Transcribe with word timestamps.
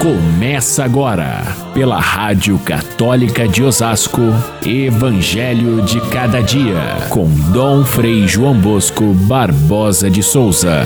Começa 0.00 0.84
agora, 0.84 1.42
pela 1.72 1.98
Rádio 1.98 2.58
Católica 2.58 3.48
de 3.48 3.62
Osasco, 3.62 4.20
Evangelho 4.64 5.82
de 5.82 6.00
Cada 6.10 6.42
Dia, 6.42 7.08
com 7.10 7.26
Dom 7.50 7.82
Frei 7.82 8.28
João 8.28 8.60
Bosco 8.60 9.14
Barbosa 9.26 10.10
de 10.10 10.22
Souza. 10.22 10.82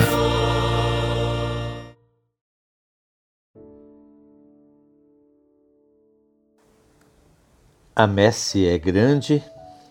A 7.93 8.07
messe 8.07 8.65
é 8.65 8.79
grande, 8.79 9.43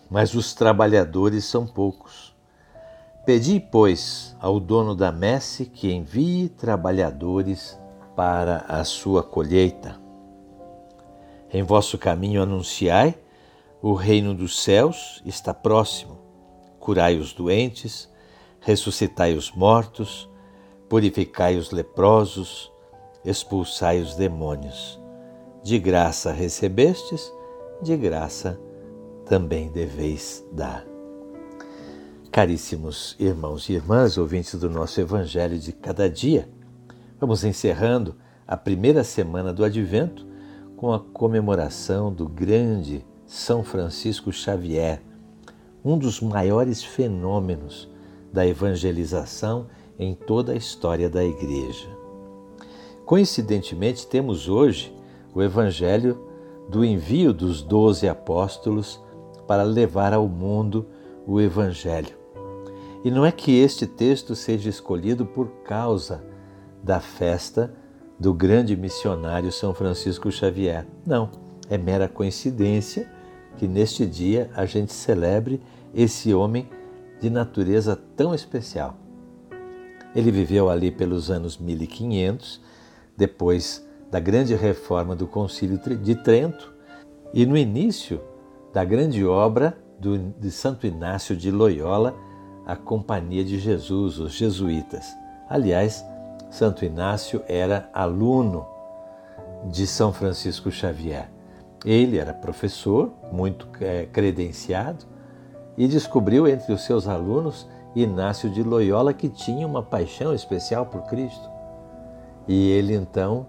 mas 0.09 0.33
os 0.33 0.53
trabalhadores 0.55 1.45
são 1.45 1.67
poucos. 1.67 2.35
Pedi, 3.23 3.59
pois, 3.59 4.35
ao 4.41 4.59
dono 4.59 4.95
da 4.95 5.11
messe 5.11 5.65
que 5.67 5.93
envie 5.93 6.49
trabalhadores 6.49 7.79
para 8.15 8.65
a 8.67 8.83
sua 8.83 9.23
colheita. 9.23 9.99
Em 11.53 11.63
vosso 11.63 11.97
caminho 11.97 12.41
anunciai: 12.41 13.17
o 13.81 13.93
reino 13.93 14.33
dos 14.33 14.61
céus 14.61 15.21
está 15.25 15.53
próximo. 15.53 16.19
Curai 16.79 17.17
os 17.17 17.33
doentes, 17.33 18.09
ressuscitai 18.59 19.33
os 19.33 19.51
mortos, 19.51 20.29
purificai 20.89 21.57
os 21.57 21.71
leprosos, 21.71 22.71
expulsai 23.23 23.99
os 23.99 24.15
demônios. 24.15 24.99
De 25.63 25.77
graça 25.77 26.31
recebestes, 26.31 27.31
de 27.81 27.95
graça 27.95 28.59
também 29.25 29.69
deveis 29.69 30.43
dar. 30.51 30.85
Caríssimos 32.31 33.15
irmãos 33.19 33.67
e 33.69 33.73
irmãs, 33.73 34.17
ouvintes 34.17 34.55
do 34.55 34.69
nosso 34.69 35.01
Evangelho 35.01 35.59
de 35.59 35.71
cada 35.71 36.09
dia, 36.09 36.49
Vamos 37.21 37.43
encerrando 37.43 38.15
a 38.47 38.57
primeira 38.57 39.03
semana 39.03 39.53
do 39.53 39.63
Advento 39.63 40.25
com 40.75 40.91
a 40.91 40.99
comemoração 40.99 42.11
do 42.11 42.27
grande 42.27 43.05
São 43.27 43.63
Francisco 43.63 44.31
Xavier, 44.31 45.03
um 45.85 45.99
dos 45.99 46.19
maiores 46.19 46.83
fenômenos 46.83 47.87
da 48.33 48.47
evangelização 48.47 49.67
em 49.99 50.15
toda 50.15 50.53
a 50.53 50.55
história 50.55 51.07
da 51.07 51.23
Igreja. 51.23 51.87
Coincidentemente, 53.05 54.07
temos 54.07 54.49
hoje 54.49 54.91
o 55.31 55.43
Evangelho 55.43 56.27
do 56.67 56.83
envio 56.83 57.31
dos 57.31 57.61
doze 57.61 58.09
apóstolos 58.09 58.99
para 59.45 59.61
levar 59.61 60.11
ao 60.11 60.27
mundo 60.27 60.87
o 61.27 61.39
Evangelho. 61.39 62.17
E 63.05 63.11
não 63.11 63.23
é 63.23 63.31
que 63.31 63.59
este 63.59 63.85
texto 63.85 64.35
seja 64.35 64.71
escolhido 64.71 65.23
por 65.23 65.49
causa 65.63 66.30
da 66.83 66.99
festa 66.99 67.73
do 68.19 68.33
grande 68.33 68.75
missionário 68.75 69.51
São 69.51 69.73
Francisco 69.73 70.31
Xavier. 70.31 70.85
Não, 71.05 71.29
é 71.69 71.77
mera 71.77 72.07
coincidência 72.07 73.09
que 73.57 73.67
neste 73.67 74.05
dia 74.05 74.49
a 74.55 74.65
gente 74.65 74.93
celebre 74.93 75.61
esse 75.93 76.33
homem 76.33 76.69
de 77.19 77.29
natureza 77.29 77.99
tão 78.15 78.33
especial. 78.33 78.95
Ele 80.15 80.31
viveu 80.31 80.69
ali 80.69 80.91
pelos 80.91 81.31
anos 81.31 81.57
1500, 81.57 82.61
depois 83.15 83.87
da 84.09 84.19
grande 84.19 84.55
reforma 84.55 85.15
do 85.15 85.25
Concílio 85.25 85.79
de 85.97 86.15
Trento 86.15 86.73
e 87.33 87.45
no 87.45 87.57
início 87.57 88.21
da 88.73 88.83
grande 88.83 89.25
obra 89.25 89.77
do, 89.99 90.17
de 90.17 90.51
Santo 90.51 90.85
Inácio 90.85 91.35
de 91.35 91.49
Loyola, 91.49 92.15
a 92.65 92.75
Companhia 92.75 93.43
de 93.43 93.57
Jesus, 93.57 94.19
os 94.19 94.33
jesuítas. 94.33 95.07
Aliás, 95.49 96.03
Santo 96.51 96.83
Inácio 96.83 97.41
era 97.47 97.89
aluno 97.93 98.67
de 99.65 99.87
São 99.87 100.11
Francisco 100.11 100.69
Xavier. 100.69 101.31
Ele 101.85 102.17
era 102.17 102.33
professor, 102.33 103.09
muito 103.31 103.67
é, 103.79 104.05
credenciado, 104.05 105.05
e 105.77 105.87
descobriu 105.87 106.47
entre 106.47 106.73
os 106.73 106.81
seus 106.83 107.07
alunos 107.07 107.67
Inácio 107.95 108.49
de 108.49 108.61
Loyola, 108.61 109.13
que 109.13 109.29
tinha 109.29 109.65
uma 109.65 109.81
paixão 109.81 110.33
especial 110.33 110.85
por 110.85 111.03
Cristo. 111.03 111.49
E 112.47 112.69
ele 112.71 112.95
então 112.95 113.47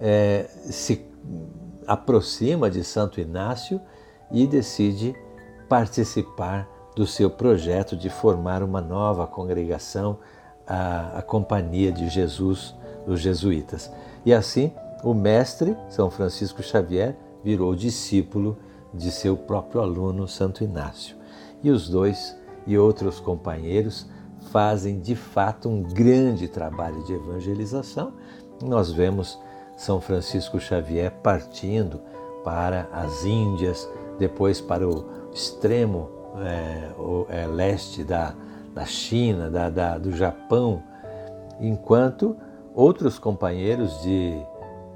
é, 0.00 0.48
se 0.64 1.06
aproxima 1.86 2.70
de 2.70 2.82
Santo 2.82 3.20
Inácio 3.20 3.80
e 4.30 4.46
decide 4.46 5.14
participar 5.68 6.66
do 6.96 7.06
seu 7.06 7.30
projeto 7.30 7.94
de 7.94 8.08
formar 8.08 8.62
uma 8.62 8.80
nova 8.80 9.26
congregação 9.26 10.18
a, 10.66 11.18
a 11.18 11.22
companhia 11.22 11.92
de 11.92 12.08
Jesus, 12.08 12.74
dos 13.06 13.20
jesuítas. 13.20 13.90
E 14.24 14.32
assim, 14.32 14.72
o 15.02 15.12
mestre, 15.14 15.76
São 15.88 16.10
Francisco 16.10 16.62
Xavier, 16.62 17.16
virou 17.42 17.74
discípulo 17.74 18.56
de 18.94 19.10
seu 19.10 19.36
próprio 19.36 19.80
aluno, 19.80 20.28
Santo 20.28 20.62
Inácio. 20.62 21.16
E 21.62 21.70
os 21.70 21.88
dois 21.88 22.36
e 22.66 22.78
outros 22.78 23.18
companheiros 23.18 24.06
fazem 24.50 25.00
de 25.00 25.14
fato 25.14 25.68
um 25.68 25.82
grande 25.82 26.48
trabalho 26.48 27.02
de 27.04 27.12
evangelização. 27.14 28.12
Nós 28.62 28.92
vemos 28.92 29.38
São 29.76 30.00
Francisco 30.00 30.60
Xavier 30.60 31.10
partindo 31.22 32.00
para 32.44 32.88
as 32.92 33.24
Índias, 33.24 33.88
depois 34.18 34.60
para 34.60 34.88
o 34.88 35.04
extremo 35.32 36.10
é, 36.38 36.92
o, 36.98 37.26
é, 37.28 37.46
leste 37.46 38.04
da, 38.04 38.34
da 38.74 38.84
China, 38.84 39.50
da, 39.50 39.70
da, 39.70 39.98
do 39.98 40.12
Japão, 40.12 40.82
enquanto 41.60 42.36
outros 42.74 43.18
companheiros 43.18 44.02
de, 44.02 44.34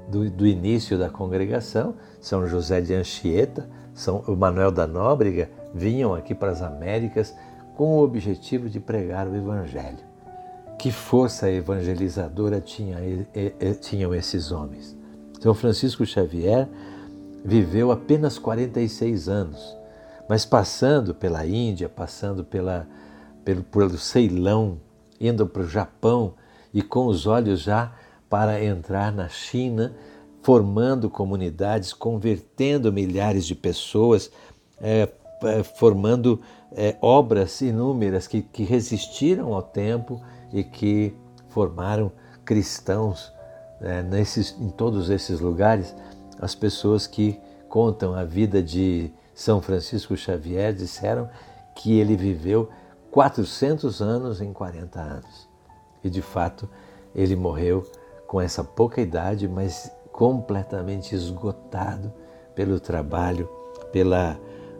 do, 0.07 0.29
do, 0.29 0.47
início 0.47 0.97
da 0.97 1.09
congregação, 1.09 1.95
São 2.19 2.47
José 2.47 2.81
de 2.81 2.93
Anchieta, 2.93 3.69
São 3.93 4.23
Manuel 4.35 4.71
da 4.71 4.87
Nóbrega, 4.87 5.49
vinham 5.73 6.13
aqui 6.13 6.33
para 6.33 6.51
as 6.51 6.61
Américas 6.61 7.35
com 7.75 7.97
o 7.97 8.03
objetivo 8.03 8.69
de 8.69 8.79
pregar 8.79 9.27
o 9.27 9.35
Evangelho. 9.35 10.07
Que 10.79 10.91
força 10.91 11.49
evangelizadora 11.49 12.61
tinha, 12.61 12.97
tinham 13.81 14.13
esses 14.13 14.51
homens? 14.51 14.95
São 15.39 15.53
Francisco 15.53 16.05
Xavier 16.05 16.67
viveu 17.43 17.91
apenas 17.91 18.37
46 18.37 19.27
anos, 19.27 19.77
mas 20.29 20.45
passando 20.45 21.15
pela 21.15 21.45
Índia, 21.47 21.89
passando 21.89 22.43
pela, 22.43 22.87
pelo, 23.47 23.63
pelo 23.63 23.97
Ceilão, 23.97 24.77
indo 25.21 25.47
para 25.47 25.61
o 25.61 25.69
Japão 25.69 26.33
e 26.73 26.81
com 26.81 27.05
os 27.07 27.25
olhos 27.25 27.61
já 27.61 27.93
para 28.29 28.61
entrar 28.61 29.09
na 29.09 29.29
China, 29.29 29.95
formando 30.41 31.09
comunidades, 31.09 31.93
convertendo 31.93 32.91
milhares 32.91 33.45
de 33.45 33.55
pessoas, 33.55 34.29
é, 34.81 35.07
é, 35.43 35.63
formando 35.63 36.41
é, 36.73 36.97
obras 37.01 37.61
inúmeras 37.61 38.27
que, 38.27 38.41
que 38.41 38.63
resistiram 38.65 39.53
ao 39.53 39.63
tempo 39.63 40.21
e 40.51 40.61
que 40.61 41.15
formaram 41.47 42.11
cristãos 42.43 43.31
é, 43.79 44.03
nesses, 44.03 44.57
em 44.59 44.69
todos 44.69 45.09
esses 45.09 45.39
lugares. 45.39 45.95
As 46.37 46.53
pessoas 46.53 47.07
que 47.07 47.39
contam 47.69 48.13
a 48.13 48.25
vida 48.25 48.61
de 48.61 49.09
São 49.33 49.61
Francisco 49.61 50.17
Xavier 50.17 50.73
disseram 50.73 51.29
que 51.73 51.97
ele 51.97 52.17
viveu 52.17 52.69
400 53.11 54.01
anos 54.01 54.41
em 54.41 54.53
40 54.53 54.99
anos. 54.99 55.47
E 56.03 56.09
de 56.09 56.21
fato, 56.21 56.69
ele 57.15 57.35
morreu 57.35 57.85
com 58.27 58.39
essa 58.41 58.63
pouca 58.63 59.01
idade, 59.01 59.47
mas 59.47 59.91
completamente 60.11 61.15
esgotado 61.15 62.11
pelo 62.53 62.79
trabalho, 62.79 63.49
pela 63.91 64.39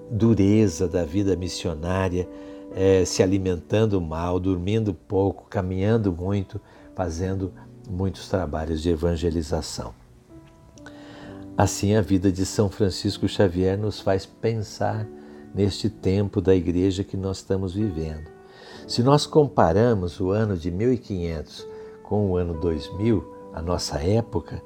dureza 0.09 0.87
da 0.87 1.03
vida 1.05 1.35
missionária, 1.35 2.27
é, 2.75 3.05
se 3.05 3.23
alimentando 3.23 3.99
mal, 4.01 4.39
dormindo 4.39 4.93
pouco, 4.93 5.45
caminhando 5.49 6.11
muito, 6.11 6.59
fazendo 6.95 7.53
muitos 7.89 8.27
trabalhos 8.29 8.81
de 8.81 8.89
evangelização. 8.89 9.93
Assim, 11.57 11.95
a 11.95 12.01
vida 12.01 12.31
de 12.31 12.45
São 12.45 12.69
Francisco 12.69 13.27
Xavier 13.27 13.77
nos 13.77 13.99
faz 13.99 14.25
pensar 14.25 15.07
neste 15.53 15.89
tempo 15.89 16.41
da 16.41 16.55
igreja 16.55 17.03
que 17.03 17.17
nós 17.17 17.37
estamos 17.37 17.73
vivendo. 17.73 18.29
Se 18.87 19.03
nós 19.03 19.25
comparamos 19.25 20.19
o 20.19 20.31
ano 20.31 20.57
de 20.57 20.71
1500 20.71 21.67
com 22.03 22.31
o 22.31 22.37
ano 22.37 22.53
2000, 22.59 23.35
a 23.53 23.61
nossa 23.61 23.99
época, 24.01 24.61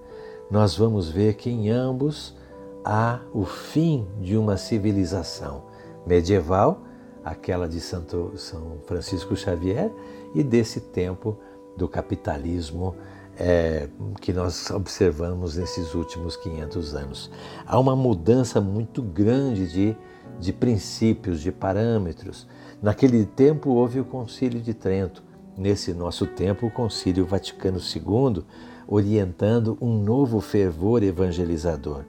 nós 0.50 0.76
vamos 0.76 1.10
ver 1.10 1.36
que 1.36 1.50
em 1.50 1.70
ambos 1.70 2.36
há 2.84 3.20
o 3.34 3.46
fim 3.46 4.08
de 4.20 4.38
uma 4.38 4.58
civilização 4.58 5.64
medieval, 6.06 6.82
aquela 7.24 7.68
de 7.68 7.80
Santo 7.80 8.34
São 8.36 8.78
Francisco 8.86 9.36
Xavier, 9.36 9.92
e 10.36 10.44
desse 10.44 10.82
tempo 10.82 11.38
do 11.78 11.88
capitalismo 11.88 12.96
é, 13.38 13.88
que 14.20 14.34
nós 14.34 14.70
observamos 14.72 15.56
nesses 15.56 15.96
últimos 15.96 16.36
500 16.36 16.96
anos. 16.96 17.32
Há 17.66 17.80
uma 17.80 17.96
mudança 17.96 18.60
muito 18.60 19.02
grande 19.02 19.68
de 19.72 19.98
de 20.40 20.52
princípios, 20.52 21.42
de 21.42 21.52
parâmetros. 21.52 22.48
Naquele 22.82 23.26
tempo 23.26 23.72
houve 23.72 24.00
o 24.00 24.06
Concílio 24.06 24.62
de 24.62 24.74
Trento. 24.74 25.24
Nesse 25.58 25.94
nosso 25.94 26.26
tempo, 26.26 26.68
o 26.68 26.72
Concílio 26.72 27.26
Vaticano 27.26 27.80
II 27.80 28.44
orientando 28.88 29.78
um 29.80 29.98
novo 30.04 30.42
fervor 30.42 31.04
evangelizador. 31.04 32.04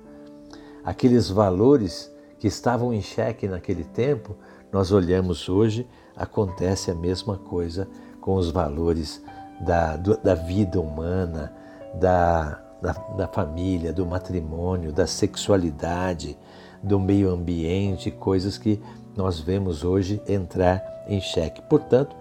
Aqueles 0.84 1.28
valores 1.28 2.12
que 2.38 2.48
estavam 2.48 2.92
em 2.92 3.00
xeque 3.00 3.46
naquele 3.46 3.84
tempo, 3.84 4.36
nós 4.72 4.90
olhamos 4.90 5.48
hoje, 5.48 5.86
acontece 6.16 6.90
a 6.90 6.94
mesma 6.94 7.36
coisa 7.36 7.88
com 8.20 8.34
os 8.34 8.50
valores 8.50 9.22
da, 9.60 9.96
da 9.96 10.34
vida 10.34 10.80
humana, 10.80 11.52
da, 11.94 12.60
da, 12.80 12.92
da 13.16 13.28
família, 13.28 13.92
do 13.92 14.04
matrimônio, 14.04 14.92
da 14.92 15.06
sexualidade, 15.06 16.36
do 16.82 16.98
meio 16.98 17.30
ambiente, 17.30 18.10
coisas 18.10 18.58
que 18.58 18.80
nós 19.16 19.38
vemos 19.38 19.84
hoje 19.84 20.20
entrar 20.26 21.04
em 21.06 21.20
xeque. 21.20 21.62
Portanto, 21.62 22.16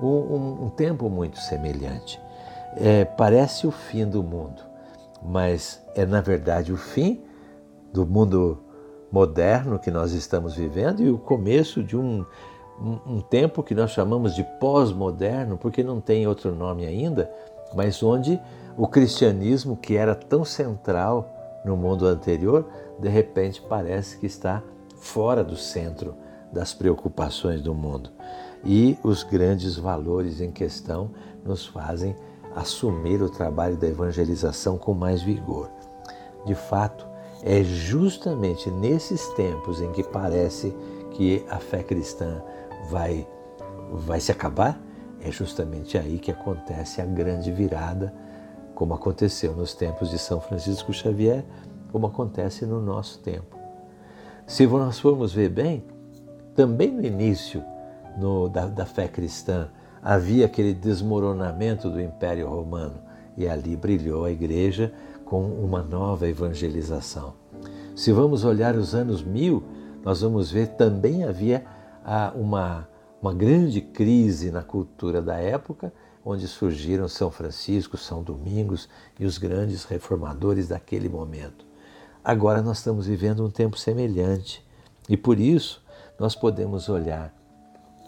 um, 0.00 0.64
um, 0.66 0.70
tempo 0.70 1.08
muito 1.08 1.38
semelhante. 1.38 2.20
É, 2.76 3.04
parece 3.04 3.66
o 3.66 3.70
fim 3.70 4.06
do 4.06 4.22
mundo, 4.22 4.62
mas 5.22 5.82
é 5.94 6.04
na 6.04 6.20
verdade 6.20 6.72
o 6.72 6.76
fim 6.76 7.22
do 7.92 8.06
mundo 8.06 8.62
moderno 9.10 9.78
que 9.78 9.90
nós 9.90 10.12
estamos 10.12 10.54
vivendo 10.54 11.02
e 11.02 11.10
o 11.10 11.16
começo 11.16 11.82
de 11.82 11.96
um, 11.96 12.24
um, 12.78 12.98
um 13.06 13.20
tempo 13.20 13.62
que 13.62 13.74
nós 13.74 13.90
chamamos 13.90 14.34
de 14.34 14.44
pós-moderno, 14.60 15.56
porque 15.56 15.82
não 15.82 16.00
tem 16.00 16.26
outro 16.26 16.54
nome 16.54 16.84
ainda, 16.84 17.30
mas 17.74 18.02
onde 18.02 18.38
o 18.76 18.86
cristianismo, 18.86 19.76
que 19.76 19.96
era 19.96 20.14
tão 20.14 20.44
central 20.44 21.32
no 21.64 21.76
mundo 21.76 22.06
anterior, 22.06 22.68
de 22.98 23.08
repente 23.08 23.62
parece 23.68 24.18
que 24.18 24.26
está 24.26 24.62
fora 24.96 25.44
do 25.44 25.56
centro 25.56 26.14
das 26.52 26.72
preocupações 26.72 27.60
do 27.60 27.74
mundo. 27.74 28.10
E 28.64 28.96
os 29.02 29.22
grandes 29.22 29.76
valores 29.76 30.40
em 30.40 30.50
questão 30.50 31.10
nos 31.44 31.66
fazem 31.66 32.16
assumir 32.54 33.22
o 33.22 33.28
trabalho 33.28 33.76
da 33.76 33.86
evangelização 33.86 34.78
com 34.78 34.94
mais 34.94 35.22
vigor. 35.22 35.70
De 36.46 36.54
fato, 36.54 37.06
é 37.42 37.62
justamente 37.62 38.70
nesses 38.70 39.28
tempos 39.34 39.80
em 39.80 39.92
que 39.92 40.02
parece 40.02 40.74
que 41.10 41.44
a 41.48 41.58
fé 41.58 41.82
cristã 41.82 42.42
vai, 42.90 43.26
vai 43.92 44.20
se 44.20 44.32
acabar, 44.32 44.80
é 45.20 45.30
justamente 45.30 45.98
aí 45.98 46.18
que 46.18 46.30
acontece 46.30 47.00
a 47.00 47.04
grande 47.04 47.52
virada, 47.52 48.14
como 48.74 48.94
aconteceu 48.94 49.54
nos 49.54 49.74
tempos 49.74 50.10
de 50.10 50.18
São 50.18 50.40
Francisco 50.40 50.92
Xavier, 50.92 51.44
como 51.92 52.06
acontece 52.06 52.66
no 52.66 52.80
nosso 52.80 53.18
tempo. 53.20 53.56
Se 54.46 54.66
nós 54.66 54.98
formos 54.98 55.32
ver 55.32 55.48
bem, 55.48 55.84
também 56.54 56.90
no 56.90 57.04
início 57.04 57.62
no, 58.16 58.48
da, 58.48 58.66
da 58.66 58.86
fé 58.86 59.08
cristã 59.08 59.68
havia 60.02 60.46
aquele 60.46 60.72
desmoronamento 60.72 61.90
do 61.90 62.00
Império 62.00 62.48
Romano 62.48 63.00
e 63.36 63.48
ali 63.48 63.76
brilhou 63.76 64.24
a 64.24 64.30
igreja 64.30 64.92
com 65.24 65.42
uma 65.44 65.82
nova 65.82 66.28
evangelização. 66.28 67.34
Se 67.94 68.12
vamos 68.12 68.44
olhar 68.44 68.76
os 68.76 68.94
anos 68.94 69.22
mil, 69.22 69.64
nós 70.04 70.20
vamos 70.20 70.50
ver 70.50 70.68
também 70.68 71.24
havia 71.24 71.64
ah, 72.04 72.32
uma, 72.36 72.88
uma 73.20 73.34
grande 73.34 73.80
crise 73.80 74.52
na 74.52 74.62
cultura 74.62 75.20
da 75.20 75.36
época, 75.36 75.92
onde 76.24 76.46
surgiram 76.46 77.08
São 77.08 77.30
Francisco, 77.30 77.96
São 77.96 78.22
Domingos 78.22 78.88
e 79.18 79.26
os 79.26 79.38
grandes 79.38 79.84
reformadores 79.84 80.68
daquele 80.68 81.08
momento. 81.08 81.65
Agora 82.26 82.60
nós 82.60 82.78
estamos 82.78 83.06
vivendo 83.06 83.46
um 83.46 83.48
tempo 83.48 83.78
semelhante. 83.78 84.60
E 85.08 85.16
por 85.16 85.38
isso 85.38 85.80
nós 86.18 86.34
podemos 86.34 86.88
olhar 86.88 87.32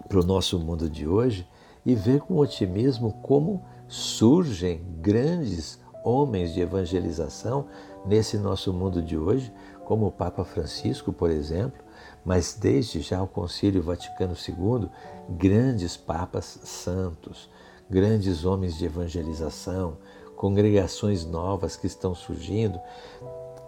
para 0.08 0.18
o 0.18 0.24
nosso 0.24 0.58
mundo 0.58 0.90
de 0.90 1.06
hoje 1.06 1.48
e 1.86 1.94
ver 1.94 2.22
com 2.22 2.36
otimismo 2.38 3.12
como 3.22 3.64
surgem 3.86 4.84
grandes 5.00 5.78
homens 6.04 6.52
de 6.52 6.60
evangelização 6.60 7.66
nesse 8.04 8.36
nosso 8.38 8.72
mundo 8.72 9.00
de 9.00 9.16
hoje, 9.16 9.52
como 9.84 10.08
o 10.08 10.12
Papa 10.12 10.42
Francisco, 10.44 11.12
por 11.12 11.30
exemplo, 11.30 11.80
mas 12.24 12.58
desde 12.60 13.00
já 13.00 13.22
o 13.22 13.28
Concílio 13.28 13.84
Vaticano 13.84 14.34
II, 14.34 14.88
grandes 15.28 15.96
papas 15.96 16.58
santos, 16.64 17.48
grandes 17.88 18.44
homens 18.44 18.76
de 18.76 18.84
evangelização, 18.84 19.96
congregações 20.34 21.24
novas 21.24 21.76
que 21.76 21.86
estão 21.86 22.16
surgindo, 22.16 22.80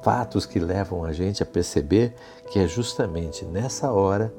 fatos 0.03 0.47
que 0.47 0.59
levam 0.59 1.05
a 1.05 1.13
gente 1.13 1.43
a 1.43 1.47
perceber 1.47 2.15
que 2.51 2.59
é 2.59 2.67
justamente 2.67 3.45
nessa 3.45 3.93
hora, 3.93 4.35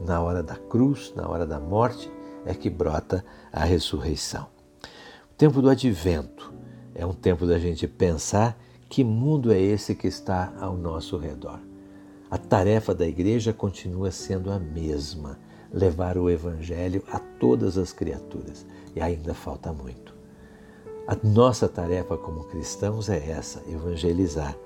na 0.00 0.20
hora 0.20 0.42
da 0.42 0.56
cruz, 0.56 1.12
na 1.14 1.28
hora 1.28 1.46
da 1.46 1.60
morte, 1.60 2.10
é 2.44 2.54
que 2.54 2.68
brota 2.68 3.24
a 3.52 3.64
ressurreição. 3.64 4.46
O 5.30 5.34
tempo 5.36 5.62
do 5.62 5.68
advento 5.68 6.52
é 6.94 7.06
um 7.06 7.12
tempo 7.12 7.46
da 7.46 7.58
gente 7.58 7.86
pensar 7.86 8.58
que 8.88 9.02
mundo 9.02 9.52
é 9.52 9.60
esse 9.60 9.94
que 9.94 10.06
está 10.06 10.52
ao 10.60 10.76
nosso 10.76 11.16
redor. 11.16 11.60
A 12.30 12.38
tarefa 12.38 12.94
da 12.94 13.06
igreja 13.06 13.52
continua 13.52 14.10
sendo 14.10 14.50
a 14.50 14.58
mesma: 14.58 15.38
levar 15.72 16.16
o 16.16 16.28
evangelho 16.28 17.02
a 17.10 17.18
todas 17.18 17.78
as 17.78 17.92
criaturas. 17.92 18.66
E 18.94 19.00
ainda 19.00 19.34
falta 19.34 19.72
muito. 19.72 20.14
A 21.06 21.16
nossa 21.22 21.68
tarefa 21.68 22.16
como 22.16 22.44
cristãos 22.44 23.08
é 23.08 23.30
essa: 23.30 23.62
evangelizar 23.68 24.56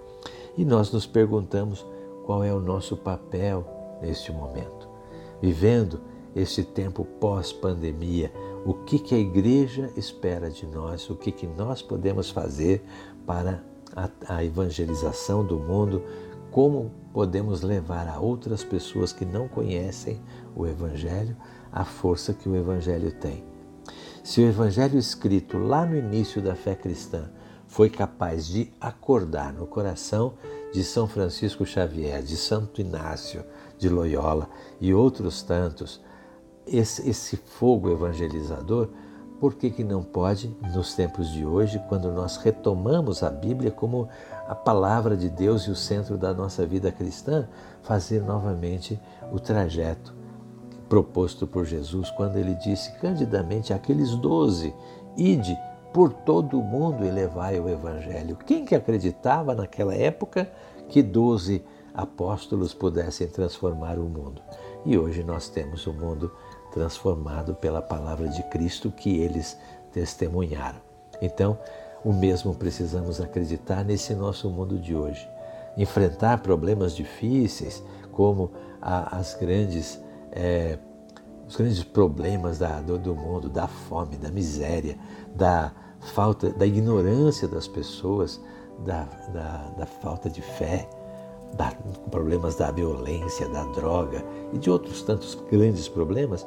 e 0.56 0.64
nós 0.64 0.90
nos 0.90 1.06
perguntamos 1.06 1.84
qual 2.24 2.42
é 2.42 2.52
o 2.52 2.60
nosso 2.60 2.96
papel 2.96 3.66
neste 4.00 4.32
momento. 4.32 4.88
Vivendo 5.40 6.00
este 6.34 6.62
tempo 6.62 7.04
pós-pandemia, 7.18 8.32
o 8.64 8.74
que, 8.74 8.98
que 8.98 9.14
a 9.14 9.18
igreja 9.18 9.90
espera 9.96 10.50
de 10.50 10.66
nós, 10.66 11.08
o 11.08 11.14
que, 11.14 11.30
que 11.30 11.46
nós 11.46 11.80
podemos 11.80 12.30
fazer 12.30 12.84
para 13.26 13.62
a, 13.94 14.10
a 14.28 14.44
evangelização 14.44 15.44
do 15.44 15.58
mundo, 15.58 16.02
como 16.50 16.90
podemos 17.12 17.62
levar 17.62 18.08
a 18.08 18.18
outras 18.18 18.64
pessoas 18.64 19.12
que 19.12 19.24
não 19.24 19.48
conhecem 19.48 20.20
o 20.54 20.66
Evangelho 20.66 21.36
a 21.72 21.84
força 21.84 22.32
que 22.32 22.48
o 22.48 22.56
Evangelho 22.56 23.12
tem. 23.12 23.44
Se 24.24 24.40
o 24.40 24.48
Evangelho 24.48 24.98
escrito 24.98 25.58
lá 25.58 25.86
no 25.86 25.96
início 25.96 26.42
da 26.42 26.54
fé 26.54 26.74
cristã 26.74 27.30
foi 27.66 27.90
capaz 27.90 28.46
de 28.46 28.72
acordar 28.80 29.52
no 29.52 29.66
coração 29.66 30.34
de 30.72 30.84
São 30.84 31.06
Francisco 31.06 31.64
Xavier, 31.64 32.22
de 32.22 32.36
Santo 32.36 32.80
Inácio 32.80 33.44
de 33.78 33.88
Loyola 33.88 34.48
e 34.80 34.94
outros 34.94 35.42
tantos, 35.42 36.00
esse, 36.66 37.08
esse 37.08 37.36
fogo 37.36 37.90
evangelizador, 37.90 38.88
por 39.38 39.54
que, 39.54 39.70
que 39.70 39.84
não 39.84 40.02
pode, 40.02 40.56
nos 40.74 40.94
tempos 40.94 41.28
de 41.30 41.44
hoje, 41.44 41.82
quando 41.88 42.10
nós 42.10 42.38
retomamos 42.38 43.22
a 43.22 43.30
Bíblia 43.30 43.70
como 43.70 44.08
a 44.48 44.54
palavra 44.54 45.16
de 45.16 45.28
Deus 45.28 45.64
e 45.64 45.70
o 45.70 45.76
centro 45.76 46.16
da 46.16 46.32
nossa 46.32 46.66
vida 46.66 46.90
cristã, 46.90 47.46
fazer 47.82 48.22
novamente 48.22 48.98
o 49.30 49.38
trajeto 49.38 50.14
proposto 50.88 51.46
por 51.46 51.64
Jesus 51.64 52.10
quando 52.12 52.36
ele 52.36 52.54
disse 52.54 52.92
candidamente 52.98 53.72
àqueles 53.72 54.14
doze: 54.16 54.74
Ide 55.16 55.56
por 55.96 56.12
todo 56.12 56.60
o 56.60 56.62
mundo 56.62 57.06
e 57.06 57.10
levai 57.10 57.58
o 57.58 57.70
Evangelho. 57.70 58.36
Quem 58.36 58.66
que 58.66 58.74
acreditava 58.74 59.54
naquela 59.54 59.94
época 59.94 60.46
que 60.90 61.02
doze 61.02 61.64
apóstolos 61.94 62.74
pudessem 62.74 63.26
transformar 63.26 63.98
o 63.98 64.02
mundo? 64.02 64.42
E 64.84 64.98
hoje 64.98 65.24
nós 65.24 65.48
temos 65.48 65.86
o 65.86 65.94
mundo 65.94 66.30
transformado 66.70 67.54
pela 67.54 67.80
palavra 67.80 68.28
de 68.28 68.42
Cristo 68.50 68.90
que 68.90 69.16
eles 69.16 69.56
testemunharam. 69.90 70.80
Então, 71.22 71.58
o 72.04 72.12
mesmo 72.12 72.54
precisamos 72.54 73.18
acreditar 73.18 73.82
nesse 73.82 74.14
nosso 74.14 74.50
mundo 74.50 74.78
de 74.78 74.94
hoje. 74.94 75.26
Enfrentar 75.78 76.42
problemas 76.42 76.94
difíceis, 76.94 77.82
como 78.12 78.50
a, 78.82 79.16
as 79.16 79.32
grandes, 79.32 79.98
é, 80.30 80.78
os 81.48 81.56
grandes 81.56 81.82
problemas 81.82 82.58
da, 82.58 82.82
do, 82.82 82.98
do 82.98 83.14
mundo, 83.14 83.48
da 83.48 83.66
fome, 83.66 84.18
da 84.18 84.30
miséria, 84.30 84.98
da 85.34 85.72
falta, 86.00 86.50
da 86.50 86.66
ignorância 86.66 87.48
das 87.48 87.66
pessoas, 87.66 88.40
da, 88.84 89.04
da, 89.32 89.68
da 89.78 89.86
falta 89.86 90.28
de 90.28 90.42
fé, 90.42 90.88
da, 91.56 91.72
problemas 92.10 92.56
da 92.56 92.70
violência, 92.70 93.48
da 93.48 93.64
droga 93.64 94.24
e 94.52 94.58
de 94.58 94.70
outros 94.70 95.02
tantos 95.02 95.34
grandes 95.50 95.88
problemas, 95.88 96.46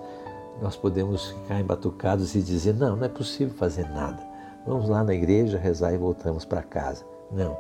nós 0.62 0.75
podemos 0.75 1.29
ficar 1.29 1.60
embatucados 1.60 2.36
e 2.36 2.41
dizer: 2.41 2.74
não, 2.75 2.96
não 2.96 3.06
é 3.06 3.10
possível 3.10 3.53
fazer 3.56 3.88
nada. 3.89 4.22
Vamos 4.68 4.89
lá 4.89 5.03
na 5.03 5.13
igreja, 5.13 5.58
rezar 5.58 5.94
e 5.94 5.98
voltamos 5.98 6.46
para 6.46 6.62
casa. 6.62 7.06
Não, 7.32 7.58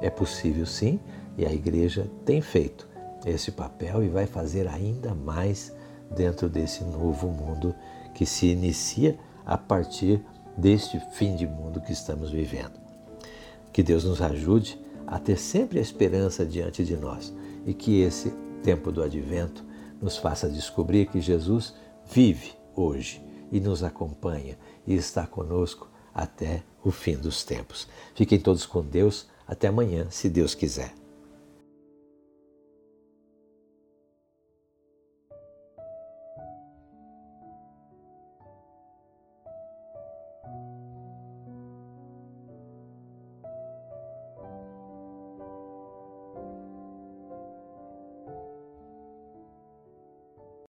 é 0.00 0.08
possível 0.08 0.64
sim, 0.64 1.00
e 1.36 1.44
a 1.44 1.52
igreja 1.52 2.08
tem 2.24 2.40
feito 2.40 2.88
esse 3.24 3.50
papel 3.50 4.04
e 4.04 4.08
vai 4.08 4.26
fazer 4.26 4.68
ainda 4.68 5.12
mais 5.14 5.72
dentro 6.14 6.48
desse 6.48 6.84
novo 6.84 7.28
mundo 7.28 7.74
que 8.14 8.24
se 8.24 8.46
inicia 8.46 9.18
a 9.44 9.58
partir 9.58 10.24
deste 10.56 10.98
fim 11.12 11.36
de 11.36 11.46
mundo 11.46 11.80
que 11.80 11.92
estamos 11.92 12.30
vivendo. 12.30 12.80
Que 13.72 13.82
Deus 13.82 14.04
nos 14.04 14.20
ajude 14.22 14.80
a 15.06 15.18
ter 15.18 15.36
sempre 15.36 15.78
a 15.78 15.82
esperança 15.82 16.44
diante 16.44 16.84
de 16.84 16.96
nós 16.96 17.32
e 17.66 17.74
que 17.74 18.00
esse 18.00 18.30
tempo 18.62 18.90
do 18.90 19.02
advento 19.02 19.64
nos 20.00 20.16
faça 20.16 20.48
descobrir 20.48 21.06
que 21.06 21.20
Jesus 21.20 21.74
vive 22.10 22.52
hoje 22.74 23.24
e 23.52 23.60
nos 23.60 23.82
acompanha 23.82 24.58
e 24.86 24.94
está 24.94 25.26
conosco 25.26 25.88
até 26.14 26.62
o 26.82 26.90
fim 26.90 27.16
dos 27.16 27.44
tempos. 27.44 27.86
Fiquem 28.14 28.38
todos 28.38 28.64
com 28.66 28.82
Deus. 28.82 29.26
Até 29.46 29.68
amanhã, 29.68 30.06
se 30.10 30.28
Deus 30.28 30.54
quiser. 30.54 30.92